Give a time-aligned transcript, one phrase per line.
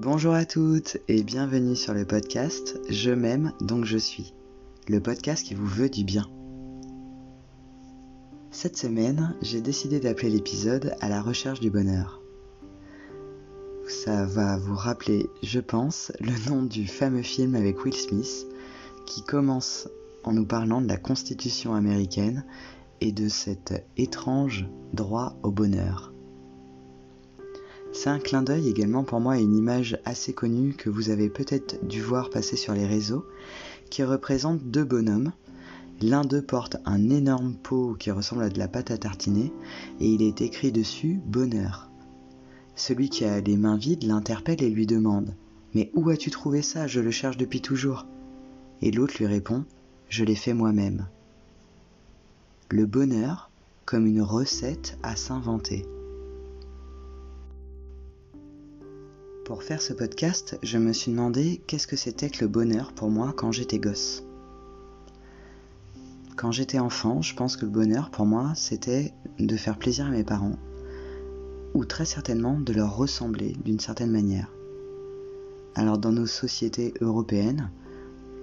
[0.00, 4.32] Bonjour à toutes et bienvenue sur le podcast Je m'aime donc je suis,
[4.86, 6.30] le podcast qui vous veut du bien.
[8.52, 12.22] Cette semaine, j'ai décidé d'appeler l'épisode À la recherche du bonheur.
[13.88, 18.46] Ça va vous rappeler, je pense, le nom du fameux film avec Will Smith
[19.04, 19.88] qui commence
[20.22, 22.44] en nous parlant de la Constitution américaine
[23.00, 26.12] et de cet étrange droit au bonheur.
[27.92, 31.30] C'est un clin d'œil également pour moi à une image assez connue que vous avez
[31.30, 33.26] peut-être dû voir passer sur les réseaux,
[33.90, 35.32] qui représente deux bonhommes.
[36.00, 39.52] L'un d'eux porte un énorme pot qui ressemble à de la pâte à tartiner
[40.00, 41.90] et il est écrit dessus bonheur.
[42.76, 45.34] Celui qui a les mains vides l'interpelle et lui demande
[45.74, 46.86] Mais où as-tu trouvé ça?
[46.86, 48.06] Je le cherche depuis toujours.
[48.80, 49.64] Et l'autre lui répond
[50.08, 51.08] Je l'ai fait moi-même.
[52.70, 53.50] Le bonheur
[53.84, 55.84] comme une recette à s'inventer.
[59.48, 63.08] Pour faire ce podcast, je me suis demandé qu'est-ce que c'était que le bonheur pour
[63.08, 64.22] moi quand j'étais gosse.
[66.36, 70.10] Quand j'étais enfant, je pense que le bonheur pour moi, c'était de faire plaisir à
[70.10, 70.58] mes parents,
[71.72, 74.52] ou très certainement de leur ressembler d'une certaine manière.
[75.74, 77.70] Alors dans nos sociétés européennes,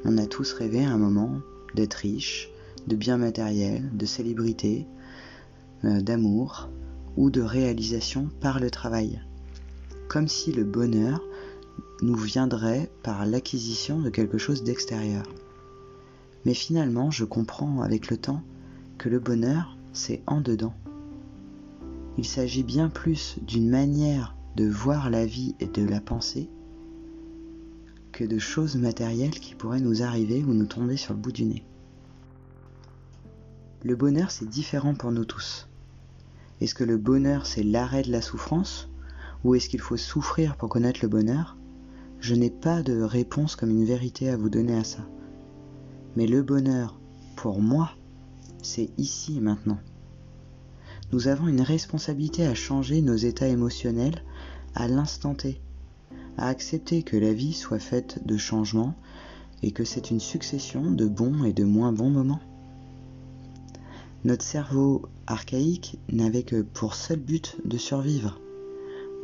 [0.05, 1.37] on a tous rêvé à un moment
[1.75, 2.49] d'être riche,
[2.87, 4.87] de biens matériels, de célébrité,
[5.83, 6.67] euh, d'amour
[7.15, 9.21] ou de réalisation par le travail
[10.07, 11.21] comme si le bonheur
[12.01, 15.23] nous viendrait par l'acquisition de quelque chose d'extérieur.
[16.45, 18.43] Mais finalement, je comprends avec le temps
[18.97, 20.73] que le bonheur, c'est en dedans.
[22.17, 26.49] Il s'agit bien plus d'une manière de voir la vie et de la penser
[28.11, 31.43] que de choses matérielles qui pourraient nous arriver ou nous tomber sur le bout du
[31.43, 31.65] nez.
[33.83, 35.67] Le bonheur, c'est différent pour nous tous.
[36.61, 38.87] Est-ce que le bonheur, c'est l'arrêt de la souffrance
[39.45, 41.55] ou est-ce qu'il faut souffrir pour connaître le bonheur?
[42.19, 45.07] Je n'ai pas de réponse comme une vérité à vous donner à ça.
[46.15, 46.99] Mais le bonheur,
[47.35, 47.91] pour moi,
[48.63, 49.77] c'est ici et maintenant.
[51.13, 54.23] Nous avons une responsabilité à changer nos états émotionnels
[54.73, 55.61] à l'instant T,
[56.37, 58.95] à accepter que la vie soit faite de changements
[59.61, 62.41] et que c'est une succession de bons et de moins bons moments.
[64.23, 68.41] Notre cerveau archaïque n'avait que pour seul but de survivre.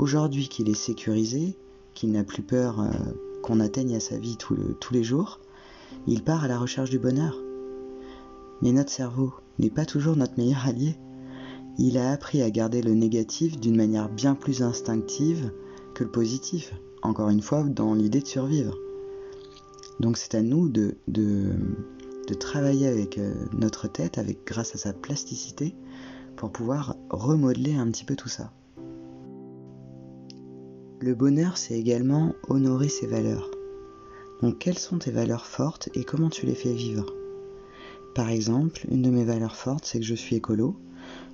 [0.01, 1.56] Aujourd'hui qu'il est sécurisé,
[1.94, 2.89] qu'il n'a plus peur euh,
[3.44, 5.39] qu'on atteigne à sa vie tous les jours,
[6.07, 7.38] il part à la recherche du bonheur.
[8.63, 10.95] Mais notre cerveau n'est pas toujours notre meilleur allié.
[11.78, 15.51] Il a appris à garder le négatif d'une manière bien plus instinctive
[15.94, 16.73] que le positif,
[17.03, 18.75] encore une fois dans l'idée de survivre.
[20.00, 20.95] Donc c'est à nous de,
[22.40, 25.75] travailler avec euh, notre tête, avec, grâce à sa plasticité,
[26.38, 28.51] pour pouvoir remodeler un petit peu tout ça.
[31.03, 33.50] Le bonheur, c'est également honorer ses valeurs.
[34.44, 37.16] Donc quelles sont tes valeurs fortes et comment tu les fais vivre?
[38.13, 40.75] Par exemple, une de mes valeurs fortes, c'est que je suis écolo.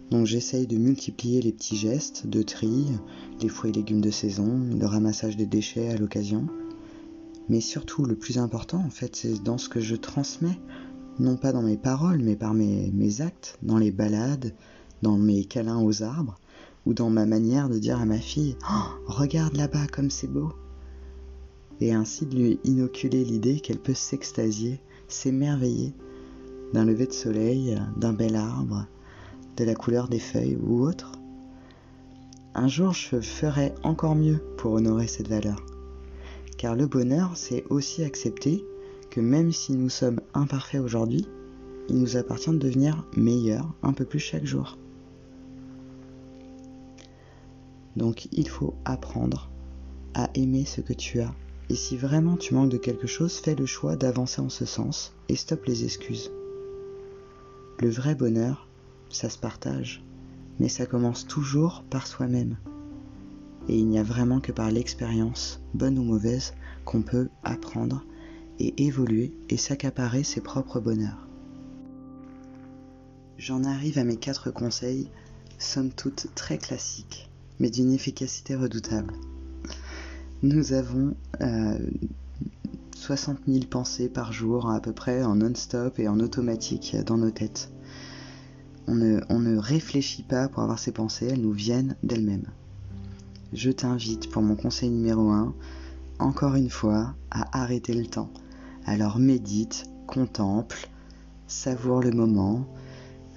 [0.10, 2.86] Donc j'essaye de multiplier les petits gestes de tri,
[3.42, 6.48] les fruits et légumes de saison, le ramassage des déchets à l'occasion.
[7.50, 10.62] Mais surtout, le plus important, en fait, c'est dans ce que je transmets,
[11.20, 14.54] non pas dans mes paroles, mais par mes, mes actes, dans les balades,
[15.02, 16.40] dans mes câlins aux arbres,
[16.88, 20.54] ou dans ma manière de dire à ma fille oh, Regarde là-bas comme c'est beau
[21.82, 25.94] et ainsi de lui inoculer l'idée qu'elle peut s'extasier, s'émerveiller
[26.74, 28.88] d'un lever de soleil, d'un bel arbre,
[29.58, 31.12] de la couleur des feuilles ou autre.
[32.56, 35.64] Un jour, je ferai encore mieux pour honorer cette valeur.
[36.58, 38.66] Car le bonheur, c'est aussi accepter
[39.12, 41.28] que même si nous sommes imparfaits aujourd'hui,
[41.90, 44.78] il nous appartient de devenir meilleurs un peu plus chaque jour.
[47.98, 49.50] Donc il faut apprendre
[50.14, 51.34] à aimer ce que tu as.
[51.70, 55.14] Et si vraiment tu manques de quelque chose, fais le choix d'avancer en ce sens
[55.30, 56.32] et stoppe les excuses.
[57.80, 58.68] Le vrai bonheur,
[59.10, 60.04] ça se partage,
[60.60, 62.58] mais ça commence toujours par soi-même.
[63.68, 66.54] Et il n'y a vraiment que par l'expérience, bonne ou mauvaise,
[66.86, 68.06] qu'on peut apprendre
[68.60, 71.28] et évoluer et s'accaparer ses propres bonheurs.
[73.40, 75.10] J'en arrive à mes quatre conseils,
[75.58, 79.14] somme toute très classiques mais d'une efficacité redoutable.
[80.44, 81.16] Nous avons
[82.96, 87.18] 60 euh, 000 pensées par jour à peu près en non-stop et en automatique dans
[87.18, 87.72] nos têtes.
[88.88, 92.48] On ne, on ne réfléchit pas pour avoir ces pensées, elles nous viennent d'elles-mêmes.
[93.54, 95.54] Je t'invite pour mon conseil numéro 1,
[96.20, 98.30] encore une fois, à arrêter le temps.
[98.86, 100.88] Alors médite, contemple,
[101.48, 102.66] savoure le moment,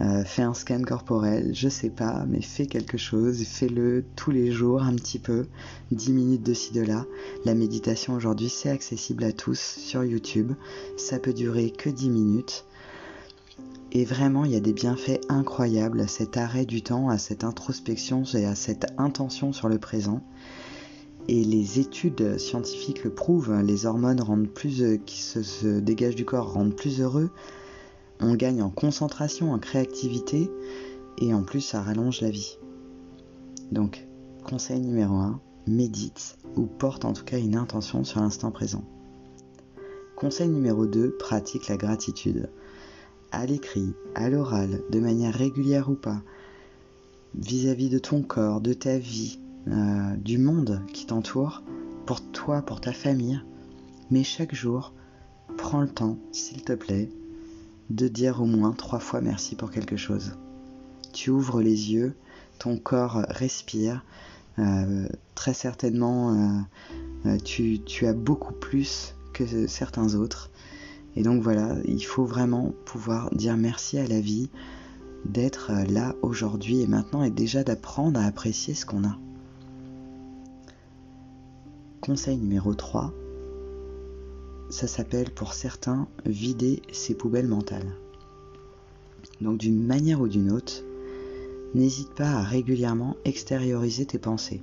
[0.00, 4.50] euh, fais un scan corporel, je sais pas, mais fais quelque chose, fais-le tous les
[4.50, 5.46] jours un petit peu,
[5.92, 7.04] 10 minutes de ci de là.
[7.44, 10.52] La méditation aujourd'hui c'est accessible à tous sur YouTube,
[10.96, 12.64] ça peut durer que 10 minutes.
[13.92, 17.42] Et vraiment, il y a des bienfaits incroyables à cet arrêt du temps, à cette
[17.42, 20.22] introspection et à cette intention sur le présent.
[21.26, 26.74] Et les études scientifiques le prouvent, les hormones euh, qui se, dégagent du corps rendent
[26.74, 27.30] plus heureux,
[28.20, 30.50] on gagne en concentration, en créativité,
[31.18, 32.58] et en plus ça rallonge la vie.
[33.72, 34.06] Donc,
[34.44, 38.84] conseil numéro 1, médite ou porte en tout cas une intention sur l'instant présent.
[40.16, 42.50] Conseil numéro 2, pratique la gratitude
[43.32, 46.20] à l'écrit, à l'oral, de manière régulière ou pas,
[47.34, 49.38] vis-à-vis de ton corps, de ta vie,
[49.68, 51.62] euh, du monde qui t'entoure,
[52.06, 53.40] pour toi, pour ta famille.
[54.10, 54.92] Mais chaque jour,
[55.56, 57.08] prends le temps, s'il te plaît,
[57.90, 60.32] de dire au moins trois fois merci pour quelque chose.
[61.12, 62.14] Tu ouvres les yeux,
[62.58, 64.04] ton corps respire,
[64.58, 66.64] euh, très certainement
[67.26, 70.50] euh, tu, tu as beaucoup plus que certains autres
[71.16, 74.48] et donc voilà, il faut vraiment pouvoir dire merci à la vie
[75.24, 79.18] d'être là aujourd'hui et maintenant et déjà d'apprendre à apprécier ce qu'on a.
[82.00, 83.12] Conseil numéro 3,
[84.70, 87.92] ça s'appelle pour certains vider ses poubelles mentales.
[89.40, 90.84] Donc d'une manière ou d'une autre,
[91.74, 94.62] n'hésite pas à régulièrement extérioriser tes pensées,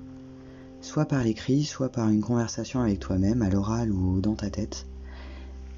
[0.81, 4.85] soit par l'écrit, soit par une conversation avec toi-même, à l'oral ou dans ta tête.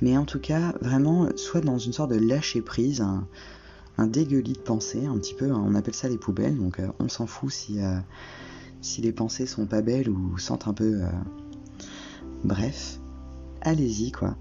[0.02, 3.28] Mais en tout cas, vraiment, soit dans une sorte de lâcher prise, un,
[4.08, 7.28] dégueulis de pensée, un petit peu, on appelle ça les poubelles, donc euh, on s'en
[7.28, 7.98] fout si, euh,
[8.80, 11.02] si les pensées sont pas belles ou sentent un peu.
[11.04, 11.10] Euh,
[12.46, 12.98] bref,
[13.62, 14.36] allez-y quoi.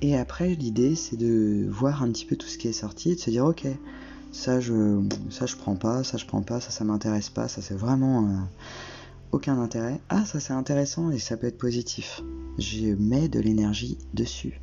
[0.00, 3.14] Et après, l'idée c'est de voir un petit peu tout ce qui est sorti et
[3.14, 3.66] de se dire, ok,
[4.32, 5.00] ça je,
[5.30, 8.28] ça je prends pas, ça je prends pas, ça ça m'intéresse pas, ça c'est vraiment
[9.30, 10.00] aucun intérêt.
[10.08, 12.22] Ah, ça c'est intéressant et ça peut être positif.
[12.58, 14.60] Je mets de l'énergie dessus.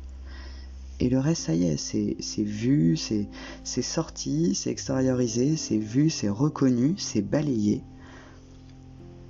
[1.00, 6.28] Et le reste, ça y est, c'est vu, c'est sorti, c'est extériorisé, c'est vu, c'est
[6.28, 7.82] reconnu, c'est balayé.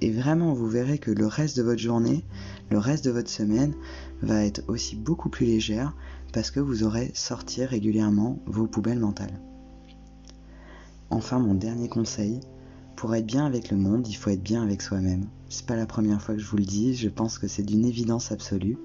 [0.01, 2.25] Et vraiment, vous verrez que le reste de votre journée,
[2.71, 3.75] le reste de votre semaine
[4.23, 5.95] va être aussi beaucoup plus légère
[6.33, 9.41] parce que vous aurez sorti régulièrement vos poubelles mentales.
[11.11, 12.41] Enfin, mon dernier conseil,
[12.97, 15.27] pour être bien avec le monde, il faut être bien avec soi-même.
[15.49, 17.85] C'est pas la première fois que je vous le dis, je pense que c'est d'une
[17.85, 18.79] évidence absolue.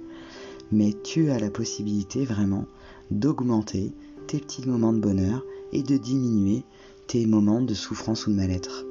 [0.72, 2.66] Mais tu as la possibilité vraiment
[3.12, 3.94] d'augmenter
[4.28, 6.64] tes petits moments de bonheur et de diminuer
[7.08, 8.86] tes moments de souffrance ou de mal-être.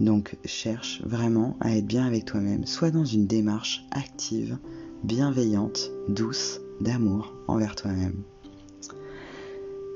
[0.00, 4.58] Donc cherche vraiment à être bien avec toi-même, sois dans une démarche active,
[5.04, 8.22] bienveillante, douce, d'amour envers toi-même.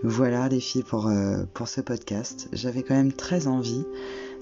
[0.02, 2.48] Voilà les filles pour, euh, ce podcast.
[2.52, 3.84] J'avais quand même très envie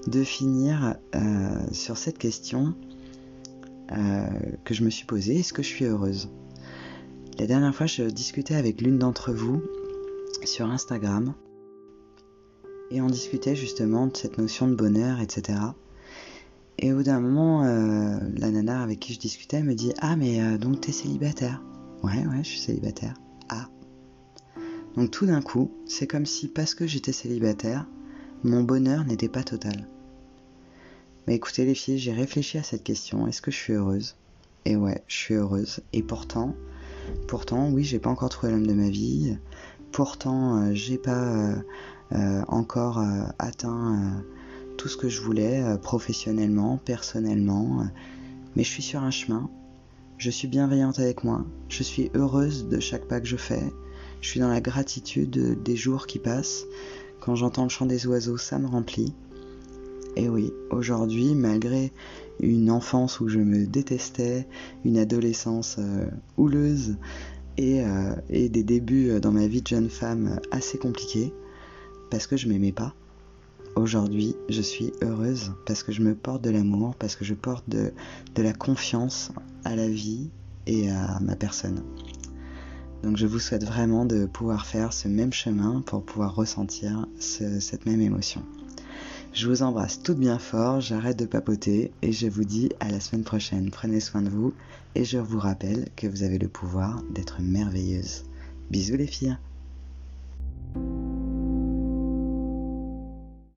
[0.07, 1.19] de finir euh,
[1.73, 2.73] sur cette question
[3.91, 4.25] euh,
[4.63, 5.39] que je me suis posée.
[5.39, 6.29] Est-ce que je suis heureuse?
[7.37, 9.61] La dernière fois, je discutais avec l'une d'entre vous
[10.45, 11.33] sur Instagram
[12.91, 15.59] et on discutait justement de cette notion de bonheur, etc.
[16.77, 20.57] Et au bout d'un moment, la nana avec qui je discutais me dit Ah, mais
[20.57, 21.61] donc t'es célibataire
[22.03, 23.15] Ouais, ouais, je suis célibataire.
[23.49, 23.67] Ah,
[24.95, 27.85] donc tout d'un coup, c'est comme si parce que j'étais célibataire,
[28.43, 29.87] mon bonheur n'était pas total.
[31.27, 34.15] Mais écoutez les filles, j'ai réfléchi à cette question, est-ce que je suis heureuse?
[34.65, 35.81] Et ouais, je suis heureuse.
[35.93, 36.55] Et pourtant,
[37.27, 39.37] pourtant, oui, j'ai pas encore trouvé l'homme de ma vie.
[39.91, 41.61] Pourtant, euh, j'ai pas euh, euh,
[42.11, 43.03] encore
[43.37, 44.23] atteint
[44.77, 47.85] tout ce que je voulais professionnellement, personnellement.
[48.55, 49.49] mais je suis sur un chemin.
[50.17, 51.45] Je suis bienveillante avec moi.
[51.69, 53.63] Je suis heureuse de chaque pas que je fais.
[54.21, 56.65] Je suis dans la gratitude des jours qui passent.
[57.21, 59.13] Quand j'entends le chant des oiseaux, ça me remplit.
[60.15, 61.93] Et oui, aujourd'hui, malgré
[62.41, 64.47] une enfance où je me détestais,
[64.83, 66.05] une adolescence euh,
[66.37, 66.97] houleuse
[67.57, 71.33] et, euh, et, des débuts dans ma vie de jeune femme assez compliqués,
[72.09, 72.93] parce que je m'aimais pas,
[73.75, 77.67] aujourd'hui je suis heureuse parce que je me porte de l'amour, parce que je porte
[77.69, 77.91] de,
[78.37, 79.31] la confiance
[79.63, 80.29] à la vie
[80.65, 81.83] et à ma personne.
[83.03, 87.85] Donc je vous souhaite vraiment de pouvoir faire ce même chemin pour pouvoir ressentir cette
[87.85, 88.43] même émotion.
[89.31, 92.99] Je vous embrasse toutes bien fort, j'arrête de papoter et je vous dis à la
[92.99, 93.69] semaine prochaine.
[93.69, 94.53] Prenez soin de vous
[94.95, 98.23] et je vous rappelle que vous avez le pouvoir d'être merveilleuse.
[98.71, 99.37] Bisous les filles